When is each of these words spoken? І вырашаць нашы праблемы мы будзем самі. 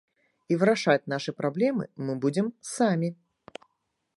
І 0.53 0.55
вырашаць 0.61 1.09
нашы 1.13 1.33
праблемы 1.41 1.85
мы 2.07 2.15
будзем 2.25 2.47
самі. 2.73 3.09